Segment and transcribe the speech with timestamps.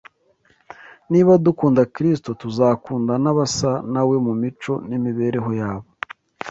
[1.11, 5.89] Niba dukunda Kristo, tuzakunda n’abasa na We mu mico n’imibereho yabo